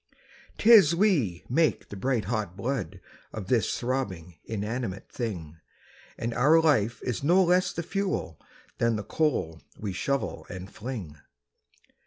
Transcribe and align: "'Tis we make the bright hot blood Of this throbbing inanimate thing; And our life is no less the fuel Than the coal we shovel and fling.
"'Tis 0.57 0.95
we 0.95 1.43
make 1.47 1.89
the 1.89 1.95
bright 1.95 2.25
hot 2.25 2.57
blood 2.57 2.99
Of 3.31 3.49
this 3.49 3.77
throbbing 3.77 4.39
inanimate 4.45 5.07
thing; 5.11 5.57
And 6.17 6.33
our 6.33 6.59
life 6.59 7.03
is 7.03 7.23
no 7.23 7.43
less 7.43 7.71
the 7.71 7.83
fuel 7.83 8.39
Than 8.79 8.95
the 8.95 9.03
coal 9.03 9.61
we 9.77 9.93
shovel 9.93 10.47
and 10.49 10.73
fling. 10.73 11.19